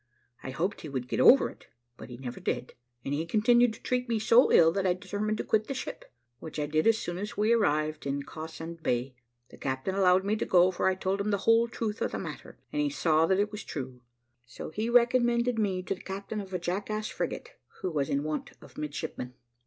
[0.41, 2.73] I hoped he would get over it, but he never did;
[3.05, 6.11] and he continued to treat me so ill, that I determined to quit the ship,
[6.39, 9.13] which I did as soon as we arrived in Cawsand Bay.
[9.49, 12.17] The captain allowed me to go, for I told him the whole truth of the
[12.17, 14.01] matter, and he saw that it was true;
[14.47, 18.53] so he recommended me to the captain of a jackass frigate, who was in want
[18.59, 19.35] of midshipmen."